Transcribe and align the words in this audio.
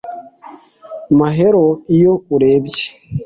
Mahero 1.17 1.67
iyo 1.95 2.13
urebye 2.35 2.85